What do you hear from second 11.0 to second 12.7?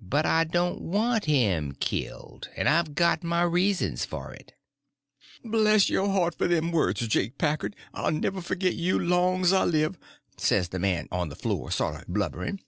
on the floor, sort of blubbering.